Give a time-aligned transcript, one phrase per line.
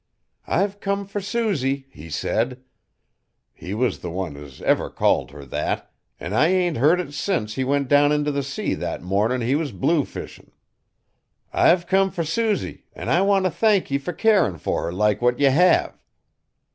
[0.47, 2.63] 'I've come fur Susy,' he said.
[3.53, 7.13] He was the only one as ever called her that, an' I ain't heerd it
[7.13, 10.49] since he went down int' the sea that mornin' he was bluefishin'.
[11.53, 15.21] 'I've come fur Susy, an' I want t' thank ye fur carin' fur her like
[15.21, 16.01] what ye have."